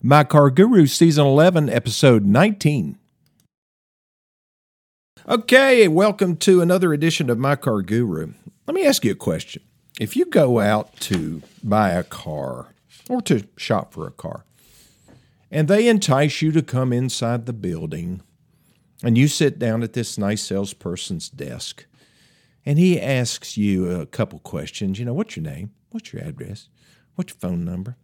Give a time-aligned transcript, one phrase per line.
[0.00, 2.98] My Car Guru, Season 11, Episode 19.
[5.28, 8.32] Okay, welcome to another edition of My Car Guru.
[8.68, 9.60] Let me ask you a question.
[9.98, 12.68] If you go out to buy a car
[13.08, 14.44] or to shop for a car,
[15.50, 18.22] and they entice you to come inside the building,
[19.02, 21.86] and you sit down at this nice salesperson's desk,
[22.64, 25.00] and he asks you a couple questions.
[25.00, 25.72] You know, what's your name?
[25.90, 26.68] What's your address?
[27.16, 27.96] What's your phone number?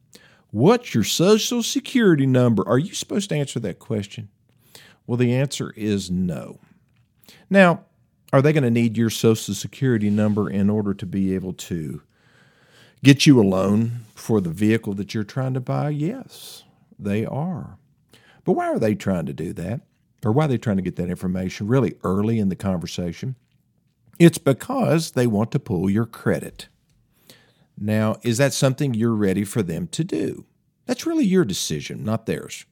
[0.55, 2.63] What's your social security number?
[2.69, 4.29] Are you supposed to answer that question?
[5.05, 6.61] Well, the answer is no.
[7.51, 7.87] Now,
[8.33, 12.03] are they going to need your social security number in order to be able to
[13.03, 15.89] get you a loan for the vehicle that you're trying to buy?
[15.89, 16.63] Yes,
[17.01, 17.77] they are.
[18.45, 19.81] But why are they trying to do that?
[20.25, 23.35] Or why are they trying to get that information really early in the conversation?
[24.21, 26.69] It's because they want to pull your credit.
[27.77, 30.47] Now, is that something you're ready for them to do?
[30.87, 32.65] That's really your decision, not theirs.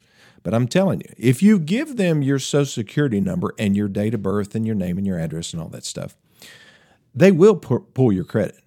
[0.43, 4.15] But I'm telling you, if you give them your social security number and your date
[4.15, 6.17] of birth and your name and your address and all that stuff,
[7.15, 8.59] they will pull your credit.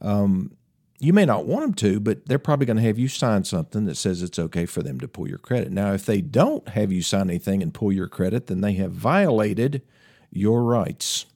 [0.00, 0.56] Um,
[0.98, 3.84] you may not want them to, but they're probably going to have you sign something
[3.84, 5.70] that says it's okay for them to pull your credit.
[5.70, 8.92] Now, if they don't have you sign anything and pull your credit, then they have
[8.92, 9.82] violated
[10.30, 11.26] your rights.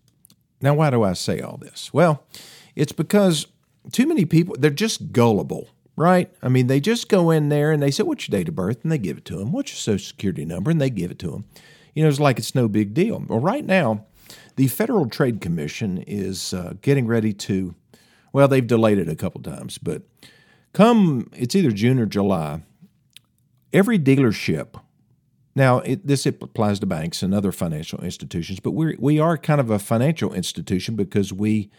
[0.63, 1.93] Now, why do I say all this?
[1.93, 2.25] Well,
[2.75, 3.47] it's because
[3.93, 6.31] too many people, they're just gullible, right?
[6.43, 8.83] I mean, they just go in there and they say, What's your date of birth?
[8.83, 9.53] And they give it to them.
[9.53, 10.71] What's your social security number?
[10.71, 11.45] And they give it to them.
[11.95, 13.25] You know, it's like it's no big deal.
[13.29, 14.07] Well, right now,
[14.57, 17.75] the Federal Trade Commission is uh, getting ready to,
[18.33, 20.03] well, they've delayed it a couple times, but
[20.73, 22.63] come, it's either June or July,
[23.73, 24.81] every dealership
[25.55, 29.61] now, it, this applies to banks and other financial institutions, but we we are kind
[29.61, 31.71] of a financial institution because we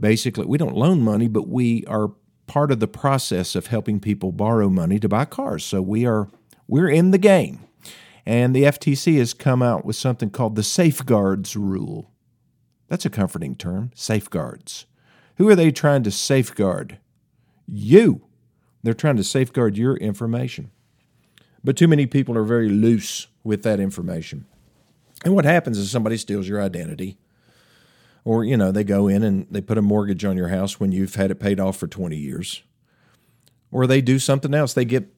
[0.00, 2.12] basically we don't loan money, but we are
[2.46, 5.64] part of the process of helping people borrow money to buy cars.
[5.64, 6.28] So we are
[6.68, 7.60] we're in the game.
[8.24, 12.10] And the FTC has come out with something called the safeguards rule.
[12.88, 14.86] That's a comforting term, safeguards.
[15.36, 16.98] Who are they trying to safeguard?
[17.66, 18.22] You.
[18.82, 20.70] They're trying to safeguard your information.
[21.64, 24.46] But too many people are very loose with that information.
[25.24, 27.18] And what happens is somebody steals your identity
[28.24, 30.92] or, you know, they go in and they put a mortgage on your house when
[30.92, 32.62] you've had it paid off for 20 years.
[33.70, 34.74] Or they do something else.
[34.74, 35.08] They get,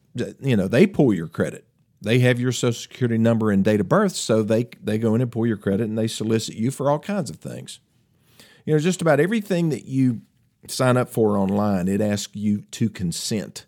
[0.41, 1.67] you know, they pull your credit.
[2.01, 5.23] They have your social security number and date of birth, so they, they go in
[5.23, 7.81] and pull your credit and they solicit you for all kinds of things.
[8.67, 10.21] You know, just about everything that you
[10.69, 13.67] sign up for online, it asks you to consent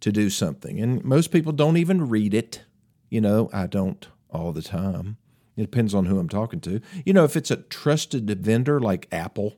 [0.00, 0.80] to do something.
[0.80, 2.62] And most people don't even read it.
[3.08, 5.16] You know, I don't all the time.
[5.56, 6.80] It depends on who I'm talking to.
[7.04, 9.56] You know, if it's a trusted vendor like Apple,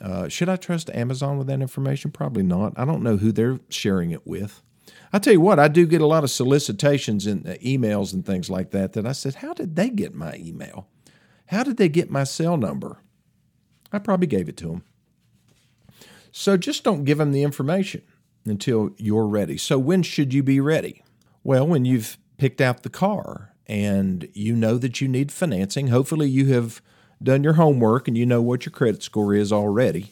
[0.00, 2.10] uh, should I trust Amazon with that information?
[2.10, 2.72] Probably not.
[2.76, 4.62] I don't know who they're sharing it with.
[5.12, 8.24] I tell you what, I do get a lot of solicitations and uh, emails and
[8.24, 8.92] things like that.
[8.92, 10.88] That I said, how did they get my email?
[11.46, 12.98] How did they get my cell number?
[13.92, 14.84] I probably gave it to them.
[16.32, 18.02] So just don't give them the information
[18.44, 19.56] until you're ready.
[19.56, 21.02] So when should you be ready?
[21.42, 25.86] Well, when you've picked out the car and you know that you need financing.
[25.86, 26.82] Hopefully, you have
[27.22, 30.10] done your homework and you know what your credit score is already.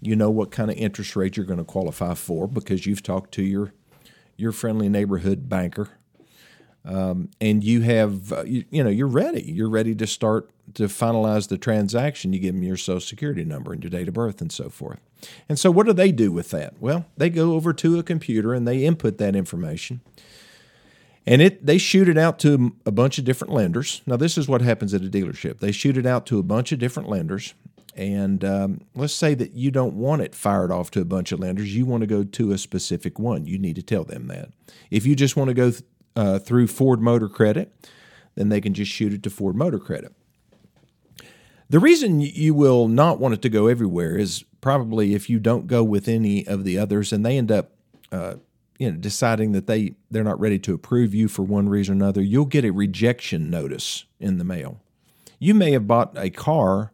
[0.00, 3.32] You know what kind of interest rate you're going to qualify for because you've talked
[3.32, 3.74] to your
[4.38, 5.90] your friendly neighborhood banker,
[6.84, 9.42] um, and you have uh, you, you know you're ready.
[9.42, 12.32] You're ready to start to finalize the transaction.
[12.32, 15.00] You give them your social security number and your date of birth and so forth.
[15.46, 16.80] And so, what do they do with that?
[16.80, 20.00] Well, they go over to a computer and they input that information
[21.26, 24.02] and it they shoot it out to a bunch of different lenders.
[24.06, 25.58] Now, this is what happens at a dealership.
[25.60, 27.54] They shoot it out to a bunch of different lenders,
[27.94, 31.40] and um, let's say that you don't want it fired off to a bunch of
[31.40, 31.74] lenders.
[31.74, 33.46] You want to go to a specific one.
[33.46, 34.50] You need to tell them that.
[34.90, 35.82] If you just want to go th-
[36.16, 37.72] uh, through Ford Motor Credit,
[38.34, 40.14] then they can just shoot it to Ford Motor Credit.
[41.70, 45.66] The reason you will not want it to go everywhere is probably if you don't
[45.66, 47.72] go with any of the others and they end up
[48.10, 48.36] uh,
[48.78, 52.04] you know deciding that they they're not ready to approve you for one reason or
[52.04, 54.80] another, you'll get a rejection notice in the mail.
[55.38, 56.92] You may have bought a car,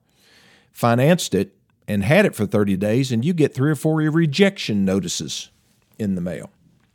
[0.73, 1.56] financed it,
[1.87, 5.50] and had it for 30 days, and you get three or four rejection notices
[5.99, 6.50] in the mail.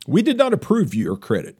[0.06, 1.56] We did not approve your credit.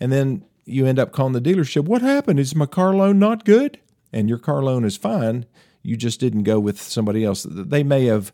[0.00, 2.40] And then you end up calling the dealership, What happened?
[2.40, 3.78] Is my car loan not good?
[4.12, 5.46] And your car loan is fine.
[5.82, 7.46] You just didn't go with somebody else.
[7.48, 8.32] They may have,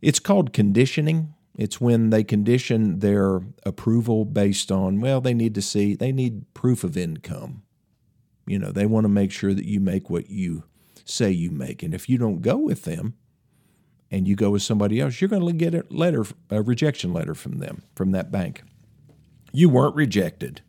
[0.00, 1.34] it's called conditioning.
[1.54, 6.52] It's when they condition their approval based on, well, they need to see, they need
[6.54, 7.62] proof of income.
[8.46, 10.64] You know, they want to make sure that you make what you
[11.04, 11.82] say you make.
[11.82, 13.14] And if you don't go with them
[14.10, 17.34] and you go with somebody else, you're going to get a letter, a rejection letter
[17.34, 18.62] from them, from that bank.
[19.52, 20.62] You weren't rejected.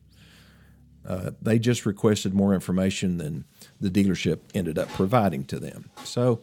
[1.07, 3.45] Uh, they just requested more information than
[3.79, 5.89] the dealership ended up providing to them.
[6.03, 6.41] So,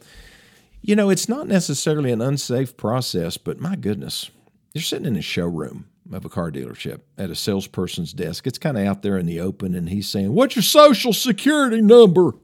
[0.83, 4.31] you know, it's not necessarily an unsafe process, but my goodness,
[4.73, 8.47] you're sitting in a showroom of a car dealership at a salesperson's desk.
[8.47, 11.81] It's kind of out there in the open, and he's saying, What's your social security
[11.81, 12.35] number?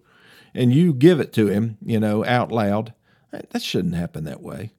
[0.55, 2.95] And you give it to him, you know, out loud.
[3.31, 4.73] That shouldn't happen that way.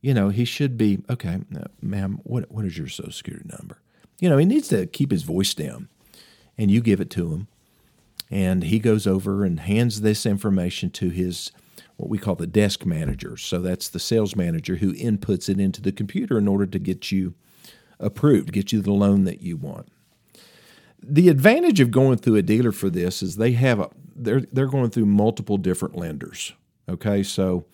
[0.00, 1.40] You know, he should be, okay,
[1.82, 3.80] ma'am, what, what is your social security number?
[4.20, 5.88] You know, he needs to keep his voice down
[6.56, 7.48] and you give it to him.
[8.30, 11.52] And he goes over and hands this information to his
[11.96, 13.36] what we call the desk manager.
[13.36, 17.12] So that's the sales manager who inputs it into the computer in order to get
[17.12, 17.34] you
[18.00, 19.88] approved, get you the loan that you want.
[21.02, 24.66] The advantage of going through a dealer for this is they have a they're they're
[24.66, 26.52] going through multiple different lenders.
[26.88, 27.66] Okay, so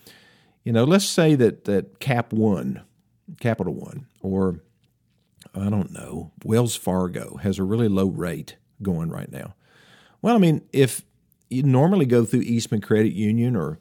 [0.63, 2.81] you know, let's say that that Cap One,
[3.39, 4.59] Capital One, or
[5.55, 9.55] I don't know, Wells Fargo has a really low rate going right now?
[10.21, 11.03] Well, I mean, if
[11.49, 13.79] you normally go through Eastman Credit Union or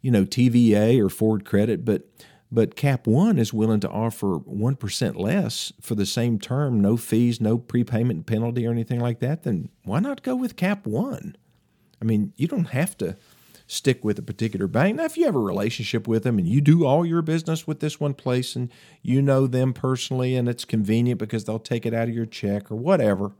[0.00, 2.08] you know TVA or Ford Credit, but
[2.52, 6.96] but Cap One is willing to offer one percent less for the same term, no
[6.96, 9.42] fees, no prepayment penalty or anything like that.
[9.44, 11.36] Then why not go with Cap One?
[12.02, 13.16] I mean, you don't have to
[13.70, 14.96] stick with a particular bank.
[14.96, 17.78] Now, if you have a relationship with them and you do all your business with
[17.78, 18.68] this one place and
[19.00, 22.68] you know them personally and it's convenient because they'll take it out of your check
[22.68, 23.32] or whatever,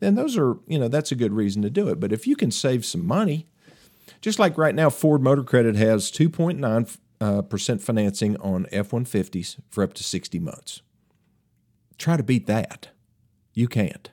[0.00, 2.00] then those are, you know, that's a good reason to do it.
[2.00, 3.46] But if you can save some money,
[4.24, 9.56] just like right now, Ford Motor Credit has 2.9 uh, percent financing on F 150s
[9.68, 10.80] for up to 60 months.
[11.98, 12.88] Try to beat that.
[13.52, 14.10] You can't.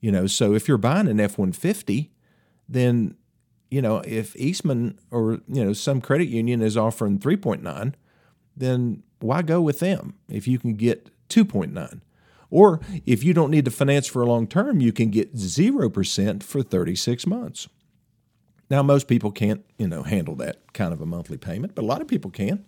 [0.00, 2.10] You know, so if you're buying an F 150,
[2.66, 3.14] then,
[3.70, 7.92] you know, if Eastman or, you know, some credit union is offering 3.9,
[8.56, 12.00] then why go with them if you can get 2.9?
[12.48, 16.42] Or if you don't need to finance for a long term, you can get 0%
[16.42, 17.68] for 36 months.
[18.70, 21.86] Now, most people can't, you know, handle that kind of a monthly payment, but a
[21.86, 22.64] lot of people can.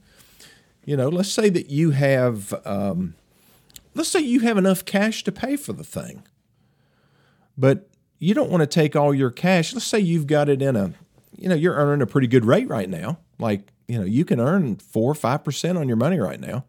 [0.84, 3.14] You know, let's say that you have, um,
[3.94, 6.24] let's say you have enough cash to pay for the thing,
[7.56, 7.88] but
[8.18, 9.72] you don't want to take all your cash.
[9.72, 10.92] Let's say you've got it in a,
[11.38, 13.18] you know, you're earning a pretty good rate right now.
[13.38, 16.64] Like, you know, you can earn four or five percent on your money right now.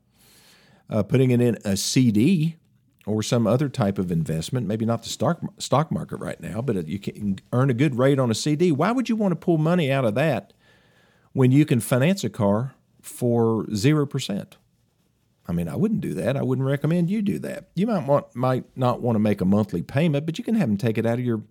[0.90, 2.58] Uh, putting it in a CD
[3.06, 6.88] or some other type of investment, maybe not the stock stock market right now, but
[6.88, 8.72] you can earn a good rate on a CD.
[8.72, 10.54] Why would you want to pull money out of that
[11.34, 14.58] when you can finance a car for zero percent?
[15.46, 16.38] I mean, I wouldn't do that.
[16.38, 17.68] I wouldn't recommend you do that.
[17.76, 20.70] You might want might not want to make a monthly payment, but you can have
[20.70, 21.44] them take it out of your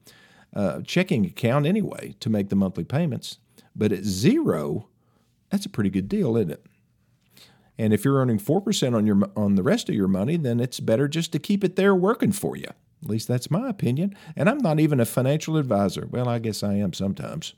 [0.55, 3.39] uh, checking account anyway to make the monthly payments.
[3.77, 4.89] But at zero,
[5.51, 6.67] that's a pretty good deal, isn't it?
[7.79, 10.81] And if you're earning 4% on your on the rest of your money, then it's
[10.81, 12.69] better just to keep it there working for you.
[13.03, 14.15] At least that's my opinion.
[14.37, 16.07] And I'm not even a financial advisor.
[16.11, 17.55] Well, I guess I am sometimes.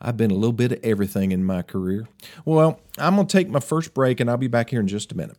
[0.00, 2.08] I've been a little bit of everything in my career.
[2.44, 5.12] Well, I'm going to take my first break and I'll be back here in just
[5.12, 5.36] a minute.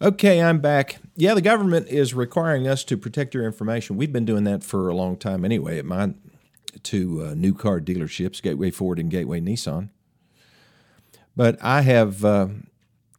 [0.00, 0.98] Okay, I'm back.
[1.16, 3.96] Yeah, the government is requiring us to protect your information.
[3.96, 6.14] We've been doing that for a long time anyway at my
[6.84, 9.90] two uh, new car dealerships, Gateway Ford and Gateway Nissan.
[11.38, 12.48] But I have, uh,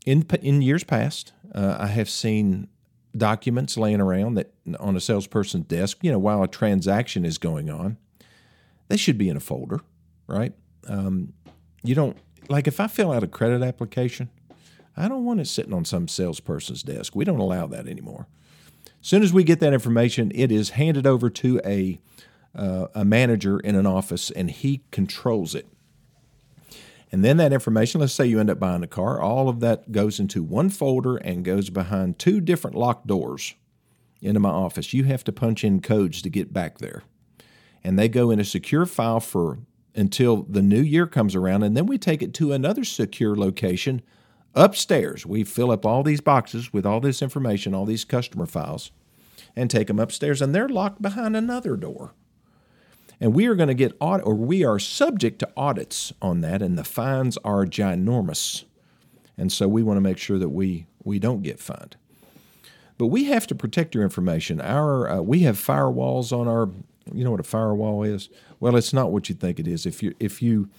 [0.06, 2.68] in in years past, uh, I have seen
[3.16, 6.00] documents laying around that on a salesperson's desk.
[6.02, 7.96] You know, while a transaction is going on,
[8.90, 9.80] they should be in a folder,
[10.28, 10.52] right?
[10.90, 11.32] Um,
[11.82, 12.18] you don't
[12.50, 14.30] like if I fill out a credit application,
[14.98, 17.16] I don't want it sitting on some salesperson's desk.
[17.16, 18.28] We don't allow that anymore.
[19.02, 22.02] As soon as we get that information, it is handed over to a
[22.54, 25.70] uh, a manager in an office, and he controls it.
[27.12, 29.92] And then that information, let's say you end up buying a car, all of that
[29.92, 33.56] goes into one folder and goes behind two different locked doors
[34.22, 34.94] into my office.
[34.94, 37.04] You have to punch in codes to get back there.
[37.84, 39.60] And they go in a secure file for
[39.96, 44.02] until the new year comes around and then we take it to another secure location
[44.54, 45.26] upstairs.
[45.26, 48.92] We fill up all these boxes with all this information, all these customer files
[49.56, 52.14] and take them upstairs and they're locked behind another door.
[53.22, 56.62] And we are going to get audit, or we are subject to audits on that,
[56.62, 58.64] and the fines are ginormous.
[59.38, 61.98] And so we want to make sure that we we don't get fined.
[62.98, 64.62] But we have to protect your information.
[64.62, 66.70] Our uh, we have firewalls on our.
[67.12, 68.30] You know what a firewall is?
[68.60, 69.86] Well, it's not what you think it is.
[69.86, 70.70] If you if you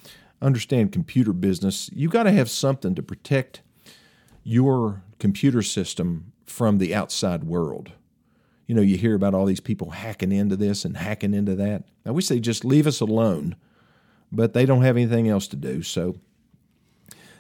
[0.41, 3.63] understand computer business, you got to have something to protect
[4.43, 7.93] your computer system from the outside world
[8.71, 11.83] you know, you hear about all these people hacking into this and hacking into that.
[12.07, 13.57] I wish they'd just leave us alone,
[14.31, 15.83] but they don't have anything else to do.
[15.83, 16.21] So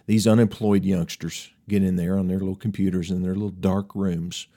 [0.06, 4.48] these unemployed youngsters get in there on their little computers in their little dark rooms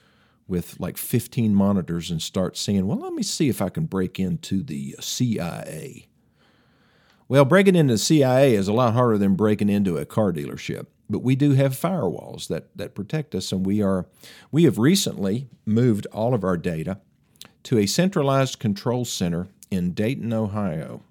[0.48, 4.18] with like 15 monitors and start saying, well, let me see if I can break
[4.18, 6.08] into the CIA.
[7.26, 10.86] Well, breaking into the CIA is a lot harder than breaking into a car dealership,
[11.08, 14.06] but we do have firewalls that, that protect us, and we are
[14.50, 17.00] we have recently moved all of our data
[17.64, 21.02] to a centralized control center in Dayton, Ohio.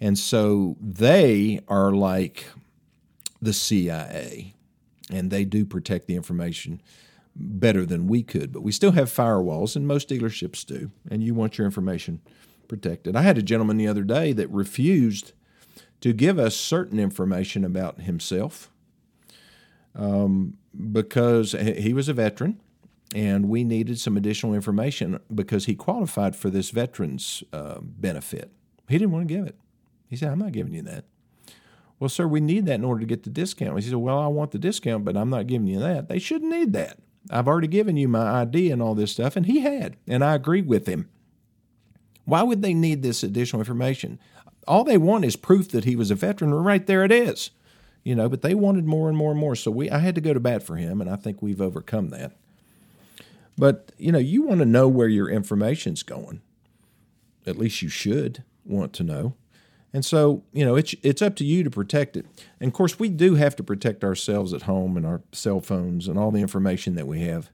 [0.00, 2.46] And so they are like
[3.40, 4.54] the CIA,
[5.10, 6.80] and they do protect the information
[7.36, 8.50] better than we could.
[8.52, 12.20] But we still have firewalls, and most dealerships do, and you want your information
[12.72, 13.14] protected.
[13.14, 15.32] I had a gentleman the other day that refused
[16.00, 18.70] to give us certain information about himself
[19.94, 20.56] um,
[20.90, 22.58] because he was a veteran
[23.14, 28.50] and we needed some additional information because he qualified for this veterans uh, benefit.
[28.88, 29.56] He didn't want to give it.
[30.08, 31.04] He said, I'm not giving you that.
[32.00, 33.78] Well, sir, we need that in order to get the discount.
[33.78, 36.08] He said, Well, I want the discount, but I'm not giving you that.
[36.08, 36.96] They shouldn't need that.
[37.30, 40.34] I've already given you my ID and all this stuff, and he had, and I
[40.34, 41.10] agree with him.
[42.24, 44.18] Why would they need this additional information?
[44.66, 47.50] All they want is proof that he was a veteran, right there it is.
[48.04, 49.54] You know, but they wanted more and more and more.
[49.54, 52.10] So we I had to go to bat for him, and I think we've overcome
[52.10, 52.32] that.
[53.56, 56.40] But, you know, you want to know where your information's going.
[57.46, 59.34] At least you should want to know.
[59.92, 62.24] And so, you know, it's it's up to you to protect it.
[62.60, 66.08] And of course, we do have to protect ourselves at home and our cell phones
[66.08, 67.50] and all the information that we have.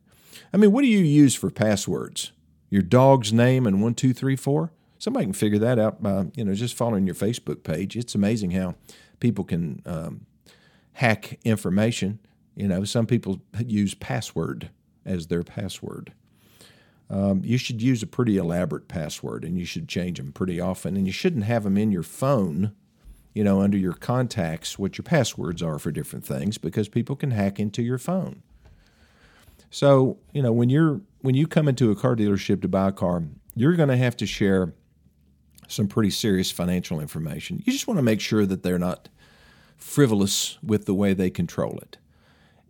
[0.52, 2.30] I mean, what do you use for passwords?
[2.70, 4.72] Your dog's name and one, two, three, four?
[4.98, 7.96] Somebody can figure that out by, you know, just following your Facebook page.
[7.96, 8.74] It's amazing how
[9.20, 10.26] people can um,
[10.94, 12.18] hack information.
[12.56, 14.70] You know, some people use password
[15.04, 16.12] as their password.
[17.10, 20.96] Um, you should use a pretty elaborate password and you should change them pretty often.
[20.96, 22.72] And you shouldn't have them in your phone,
[23.32, 27.30] you know, under your contacts, what your passwords are for different things, because people can
[27.30, 28.42] hack into your phone.
[29.70, 32.92] So, you know, when you're when you come into a car dealership to buy a
[32.92, 33.22] car,
[33.54, 34.74] you're going to have to share
[35.66, 37.62] some pretty serious financial information.
[37.64, 39.08] You just want to make sure that they're not
[39.76, 41.98] frivolous with the way they control it.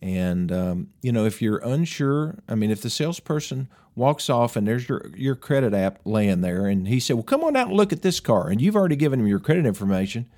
[0.00, 4.66] And um, you know, if you're unsure, I mean, if the salesperson walks off and
[4.66, 7.76] there's your your credit app laying there, and he said, "Well, come on out and
[7.76, 10.28] look at this car," and you've already given him your credit information,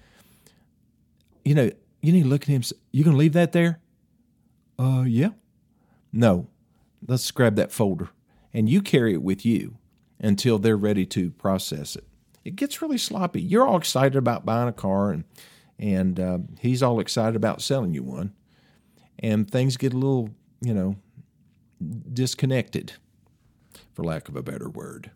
[1.44, 2.62] you know, you need to look at him.
[2.90, 3.80] You gonna leave that there?
[4.78, 5.30] Uh, yeah.
[6.10, 6.48] No,
[7.06, 8.10] let's grab that folder,
[8.52, 9.76] and you carry it with you
[10.18, 12.04] until they're ready to process it.
[12.44, 13.40] It gets really sloppy.
[13.40, 15.24] You're all excited about buying a car, and
[15.78, 18.34] and uh, he's all excited about selling you one
[19.20, 20.30] and things get a little,
[20.60, 20.96] you know,
[22.12, 22.94] disconnected,
[23.92, 25.10] for lack of a better word.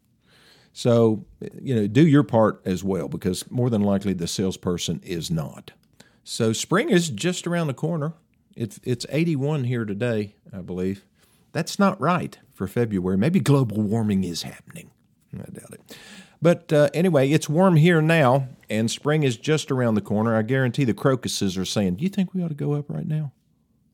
[0.72, 1.24] So,
[1.60, 5.72] you know, do your part as well because more than likely the salesperson is not.
[6.22, 8.14] So, spring is just around the corner.
[8.56, 11.04] It's, it's 81 here today, I believe.
[11.54, 13.16] That's not right for February.
[13.16, 14.90] Maybe global warming is happening.
[15.32, 15.96] I doubt it.
[16.42, 20.36] But uh, anyway, it's warm here now, and spring is just around the corner.
[20.36, 23.06] I guarantee the crocuses are saying, Do you think we ought to go up right
[23.06, 23.32] now?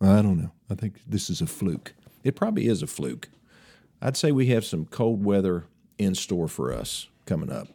[0.01, 0.53] I don't know.
[0.71, 1.93] I think this is a fluke.
[2.25, 3.29] It probably is a fluke.
[4.01, 5.67] I'd say we have some cold weather
[5.99, 7.69] in store for us coming up.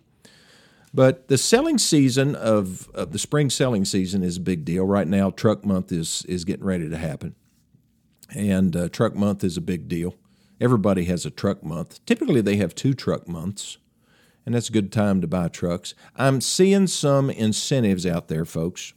[0.96, 4.86] But the selling season of, of the spring selling season is a big deal.
[4.86, 7.36] Right now, truck month is, is getting ready to happen.
[8.34, 10.16] And uh, truck month is a big deal.
[10.60, 12.04] Everybody has a truck month.
[12.06, 13.78] Typically, they have two truck months,
[14.46, 15.94] and that's a good time to buy trucks.
[16.16, 18.94] I'm seeing some incentives out there, folks.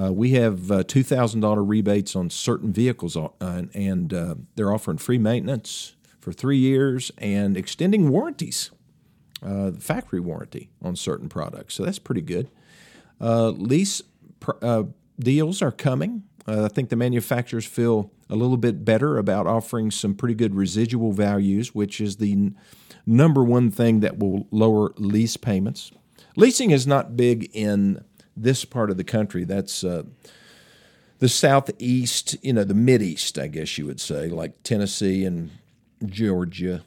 [0.00, 3.28] Uh, we have uh, $2,000 rebates on certain vehicles, uh,
[3.74, 8.70] and uh, they're offering free maintenance for three years and extending warranties,
[9.42, 11.74] uh, factory warranty on certain products.
[11.74, 12.50] So that's pretty good.
[13.20, 14.00] Uh, lease
[14.38, 14.82] pr-
[15.18, 16.22] deals are coming.
[16.50, 21.12] I think the manufacturers feel a little bit better about offering some pretty good residual
[21.12, 22.56] values, which is the n-
[23.06, 25.92] number one thing that will lower lease payments.
[26.36, 28.02] Leasing is not big in
[28.36, 29.44] this part of the country.
[29.44, 30.04] That's uh,
[31.18, 35.50] the southeast, you know, the mid-east, I guess you would say, like Tennessee and
[36.06, 36.82] Georgia.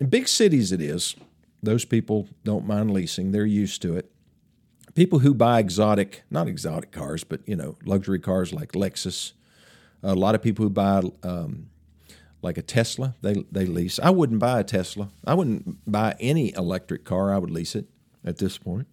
[0.00, 1.16] In big cities, it is.
[1.62, 4.10] Those people don't mind leasing; they're used to it.
[4.98, 9.30] People who buy exotic, not exotic cars, but you know, luxury cars like Lexus.
[10.02, 11.70] A lot of people who buy um,
[12.42, 14.00] like a Tesla, they they lease.
[14.00, 15.10] I wouldn't buy a Tesla.
[15.24, 17.32] I wouldn't buy any electric car.
[17.32, 17.86] I would lease it
[18.24, 18.88] at this point.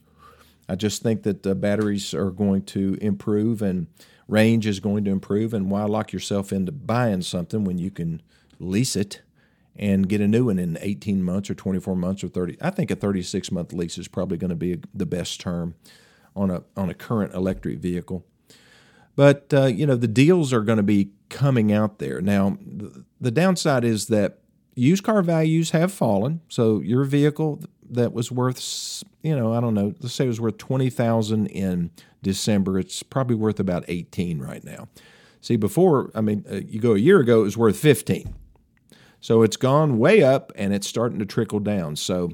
[0.70, 3.88] I just think that the batteries are going to improve and
[4.28, 5.56] range is going to improve.
[5.56, 8.22] And why lock yourself into buying something when you can
[8.60, 9.24] lease it
[9.76, 12.58] and get a new one in 18 months or 24 months or 30?
[12.62, 15.76] I think a 36 month lease is probably going to be the best term
[16.36, 18.26] on a on a current electric vehicle.
[19.16, 22.22] But uh, you know the deals are going to be coming out there.
[22.22, 22.58] Now,
[23.20, 24.40] the downside is that
[24.76, 26.42] used car values have fallen.
[26.50, 30.42] So your vehicle that was worth, you know, I don't know, let's say it was
[30.42, 31.92] worth 20,000 in
[32.22, 34.88] December, it's probably worth about 18 right now.
[35.42, 38.34] See, before, I mean, uh, you go a year ago, it was worth 15.
[39.26, 41.96] So it's gone way up and it's starting to trickle down.
[41.96, 42.34] So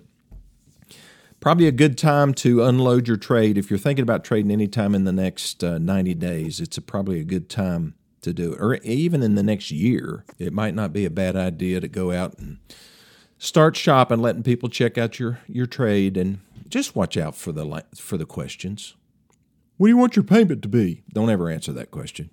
[1.40, 3.58] probably a good time to unload your trade.
[3.58, 7.22] If you're thinking about trading anytime in the next uh, 90 days, it's a, probably
[7.22, 7.94] a good time
[8.24, 8.60] to do it.
[8.60, 12.12] Or even in the next year, it might not be a bad idea to go
[12.12, 12.58] out and
[13.38, 17.86] start shopping, letting people check out your, your trade, and just watch out for the
[17.96, 18.98] for the questions.
[19.78, 21.04] What do you want your payment to be?
[21.14, 22.32] Don't ever answer that question.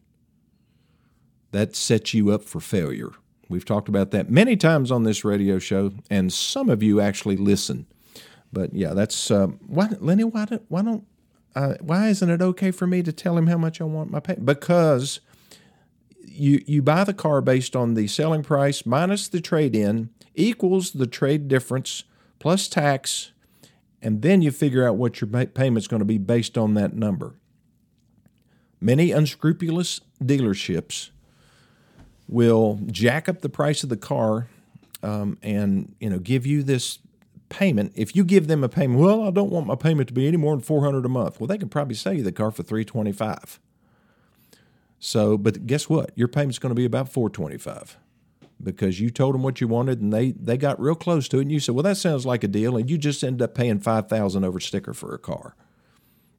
[1.53, 3.13] That sets you up for failure.
[3.49, 7.37] We've talked about that many times on this radio show, and some of you actually
[7.37, 7.87] listen.
[8.53, 10.25] But yeah, that's uh, why, Lennie.
[10.25, 11.07] Why don't why don't
[11.55, 14.21] uh, why isn't it okay for me to tell him how much I want my
[14.21, 14.37] pay?
[14.43, 15.21] Because
[16.25, 20.93] you you buy the car based on the selling price minus the trade in equals
[20.93, 22.05] the trade difference
[22.39, 23.33] plus tax,
[24.03, 26.95] and then you figure out what your payment is going to be based on that
[26.95, 27.35] number.
[28.81, 31.11] Many unscrupulous dealerships
[32.29, 34.49] will jack up the price of the car
[35.03, 36.99] um, and you know give you this
[37.49, 37.93] payment.
[37.97, 40.37] If you give them a payment, well, I don't want my payment to be any
[40.37, 41.41] more than four hundred a month.
[41.41, 43.59] Well, they can probably sell you the car for three twenty five.
[44.99, 46.11] So, but guess what?
[46.17, 47.99] Your payment's going to be about 425
[48.63, 51.43] because you told them what you wanted and they they got real close to it
[51.43, 53.79] and you said, "Well, that sounds like a deal." And you just end up paying
[53.79, 55.55] 5000 over sticker for a car.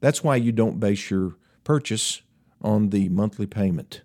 [0.02, 2.22] That's why you don't base your purchase
[2.62, 4.02] on the monthly payment.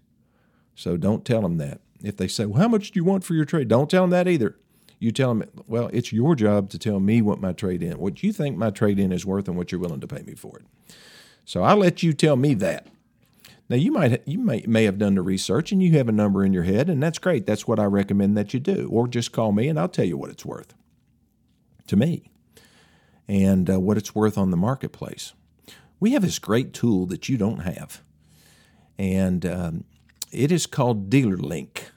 [0.75, 1.81] So don't tell them that.
[2.02, 4.11] If they say, "Well, how much do you want for your trade?" Don't tell them
[4.11, 4.57] that either.
[4.99, 8.23] You tell them, "Well, it's your job to tell me what my trade in, what
[8.23, 10.59] you think my trade in is worth and what you're willing to pay me for
[10.59, 10.64] it."
[11.45, 12.87] So I'll let you tell me that.
[13.69, 16.45] Now you might you may may have done the research and you have a number
[16.45, 17.47] in your head and that's great.
[17.47, 18.88] That's what I recommend that you do.
[18.93, 20.75] Or just call me and I'll tell you what it's worth
[21.87, 22.30] to me
[23.26, 25.32] and uh, what it's worth on the marketplace.
[25.99, 28.02] We have this great tool that you don't have,
[28.99, 29.84] and um,
[30.34, 31.90] it is called Dealer Link.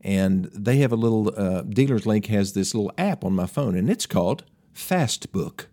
[0.00, 3.76] And they have a little uh, Dealer's Link has this little app on my phone,
[3.76, 5.66] and it's called Fastbook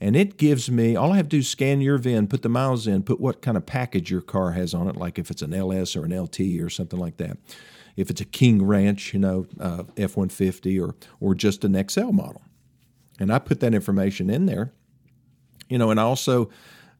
[0.00, 2.48] and it gives me all I have to do is scan your VIN, put the
[2.48, 5.42] miles in, put what kind of package your car has on it, like if it's
[5.42, 7.36] an LS or an LT or something like that.
[7.96, 11.88] If it's a King Ranch, you know, uh, F one fifty or or just an
[11.88, 12.40] XL model,
[13.18, 14.72] and I put that information in there,
[15.68, 16.48] you know, and I also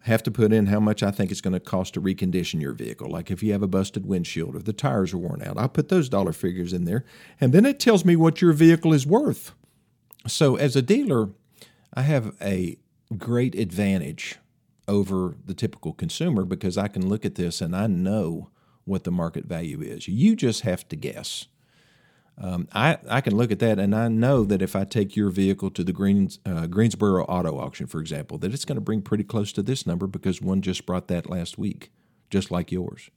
[0.05, 2.73] have to put in how much I think it's going to cost to recondition your
[2.73, 3.11] vehicle.
[3.11, 5.89] Like if you have a busted windshield, if the tires are worn out, I'll put
[5.89, 7.05] those dollar figures in there,
[7.41, 9.53] and then it tells me what your vehicle is worth.
[10.27, 11.31] So as a dealer,
[11.95, 12.79] I have a
[13.17, 14.37] great advantage
[14.87, 18.51] over the typical consumer because I can look at this and I know
[18.85, 20.09] what the market value is.
[20.09, 21.47] You just have to guess.
[22.39, 25.29] Um, I, I can look at that and I know that if I take your
[25.29, 29.03] vehicle to the Greens, uh, Greensboro Auto Auction, for example, that it's going to bring
[29.03, 31.91] pretty close to this number because one just brought that last week,
[32.31, 33.11] just like yours.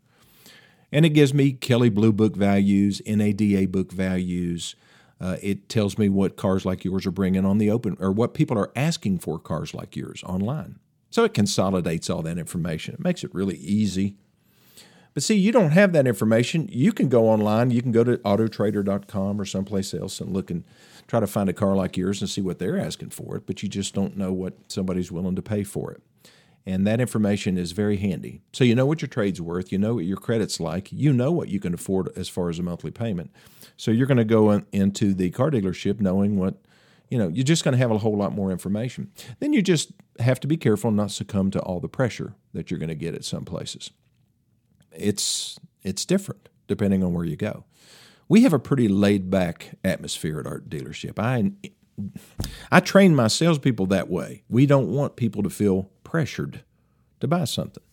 [0.91, 4.75] And it gives me Kelley Blue Book values, NADA book values,
[5.23, 8.33] uh, it tells me what cars like yours are bringing on the open or what
[8.33, 10.79] people are asking for cars like yours online.
[11.11, 12.95] So it consolidates all that information.
[12.95, 14.17] It makes it really easy.
[15.13, 16.67] But see, you don't have that information.
[16.71, 17.71] You can go online.
[17.71, 20.63] You can go to autotrader.com or someplace else and look and
[21.07, 23.61] try to find a car like yours and see what they're asking for it, but
[23.61, 26.01] you just don't know what somebody's willing to pay for it.
[26.65, 28.41] And that information is very handy.
[28.53, 31.31] So you know what your trade's worth, you know what your credit's like, you know
[31.31, 33.31] what you can afford as far as a monthly payment.
[33.75, 36.55] So you're going to go in, into the car dealership knowing what,
[37.09, 39.11] you know, you're just going to have a whole lot more information.
[39.39, 42.79] Then you just have to be careful not succumb to all the pressure that you're
[42.79, 43.91] going to get at some places.
[44.95, 47.65] It's it's different depending on where you go.
[48.29, 51.19] We have a pretty laid back atmosphere at our dealership.
[51.19, 51.51] I
[52.71, 54.43] I train my salespeople that way.
[54.49, 56.63] We don't want people to feel pressured
[57.19, 57.83] to buy something.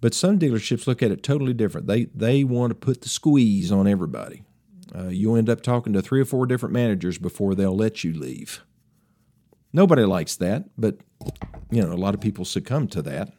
[0.00, 1.86] But some dealerships look at it totally different.
[1.86, 4.42] They they want to put the squeeze on everybody.
[4.94, 8.12] Uh, you'll end up talking to three or four different managers before they'll let you
[8.12, 8.64] leave.
[9.72, 10.98] Nobody likes that, but
[11.70, 13.32] you know a lot of people succumb to that,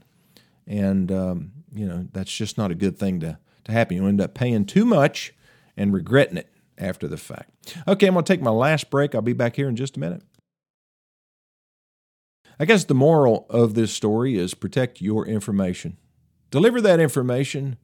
[0.71, 3.97] and um, you know that's just not a good thing to to happen.
[3.97, 5.33] You'll end up paying too much
[5.77, 7.75] and regretting it after the fact.
[7.87, 9.13] Okay, I'm going to take my last break.
[9.13, 10.23] I'll be back here in just a minute.
[12.59, 15.97] I guess the moral of this story is protect your information.
[16.49, 17.77] Deliver that information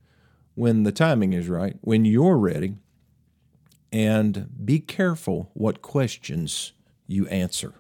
[0.56, 2.76] when the timing is right, when you're ready,
[3.92, 6.74] and be careful what questions
[7.06, 7.76] you answer.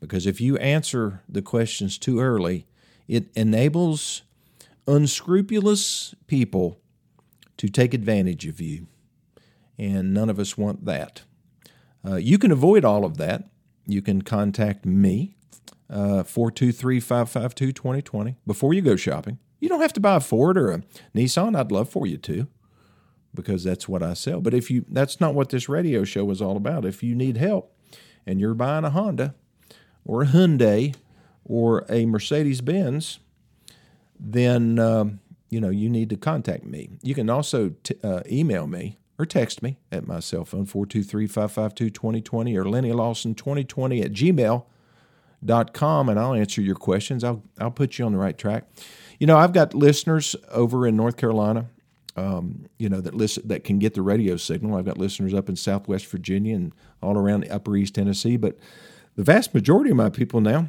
[0.00, 2.67] Because if you answer the questions too early,
[3.08, 4.22] it enables
[4.86, 6.78] unscrupulous people
[7.56, 8.86] to take advantage of you.
[9.78, 11.22] And none of us want that.
[12.06, 13.44] Uh, you can avoid all of that.
[13.86, 15.36] You can contact me,
[15.90, 19.38] uh, 423 552 2020, before you go shopping.
[19.60, 20.82] You don't have to buy a Ford or a
[21.14, 21.56] Nissan.
[21.56, 22.46] I'd love for you to
[23.34, 24.40] because that's what I sell.
[24.40, 26.84] But if you that's not what this radio show is all about.
[26.84, 27.74] If you need help
[28.26, 29.34] and you're buying a Honda
[30.04, 30.94] or a Hyundai
[31.48, 33.18] or a Mercedes Benz,
[34.20, 36.90] then um, you know you need to contact me.
[37.02, 42.56] You can also t- uh, email me or text me at my cell phone 423-552-2020
[42.56, 47.24] or Lennie Lawson 2020 at gmail.com and I'll answer your questions.
[47.24, 48.64] I'll I'll put you on the right track.
[49.18, 51.68] You know, I've got listeners over in North Carolina
[52.18, 54.76] um, you know that listen that can get the radio signal.
[54.76, 58.58] I've got listeners up in Southwest Virginia and all around the Upper East Tennessee, but
[59.14, 60.68] the vast majority of my people now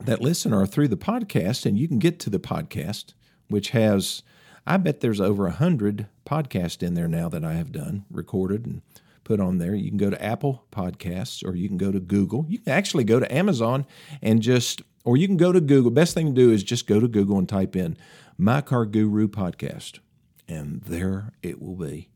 [0.00, 3.14] that listen are through the podcast, and you can get to the podcast,
[3.48, 4.22] which has
[4.66, 8.66] I bet there's over a hundred podcasts in there now that I have done, recorded
[8.66, 8.82] and
[9.24, 9.74] put on there.
[9.74, 12.44] You can go to Apple Podcasts or you can go to Google.
[12.48, 13.86] You can actually go to Amazon
[14.20, 15.90] and just or you can go to Google.
[15.90, 17.96] Best thing to do is just go to Google and type in
[18.36, 20.00] My Car Guru podcast
[20.48, 22.08] and there it will be.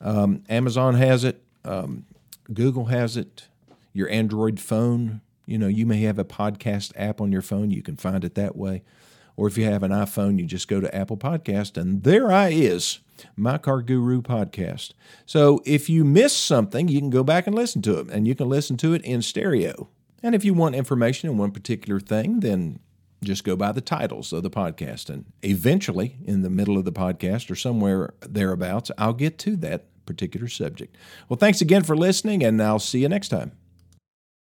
[0.00, 2.06] Um, Amazon has it, um,
[2.52, 3.48] Google has it,
[3.92, 5.20] your Android phone.
[5.46, 7.70] You know, you may have a podcast app on your phone.
[7.70, 8.82] You can find it that way.
[9.36, 12.50] Or if you have an iPhone, you just go to Apple Podcast, and there I
[12.50, 13.00] is,
[13.36, 14.92] my Car Guru podcast.
[15.26, 18.36] So if you miss something, you can go back and listen to it, and you
[18.36, 19.88] can listen to it in stereo.
[20.22, 22.78] And if you want information on one particular thing, then
[23.24, 25.10] just go by the titles of the podcast.
[25.10, 29.86] And eventually, in the middle of the podcast or somewhere thereabouts, I'll get to that
[30.06, 30.96] particular subject.
[31.28, 33.52] Well, thanks again for listening, and I'll see you next time.